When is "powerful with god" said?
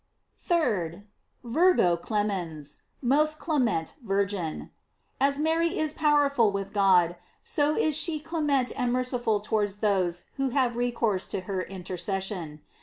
5.93-7.17